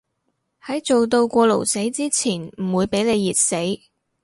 [0.63, 3.55] 喺做到過勞死之前唔會畀你熱死